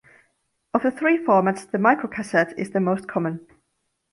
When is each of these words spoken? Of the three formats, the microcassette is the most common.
Of 0.73 0.81
the 0.81 0.89
three 0.89 1.23
formats, 1.23 1.69
the 1.69 1.77
microcassette 1.77 2.57
is 2.57 2.71
the 2.71 2.79
most 2.79 3.07
common. 3.07 3.45